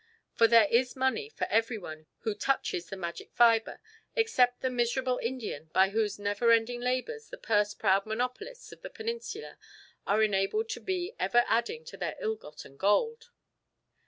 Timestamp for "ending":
6.51-6.81